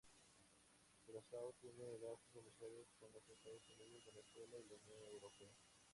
[1.05, 5.53] Curazao tiene lazos comerciales con los Estados Unidos, Venezuela y la Unión Europea.